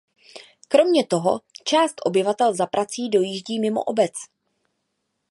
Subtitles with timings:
[0.67, 4.13] Kromě toho část obyvatel za prací dojíždí mimo obec.